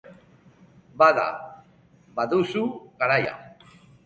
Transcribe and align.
Bada, 1.01 1.25
baduzu 2.17 2.65
garaia. 3.05 3.39